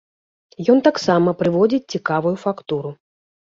[0.73, 2.97] Ён таксама прыводзіць цікавую фактуру.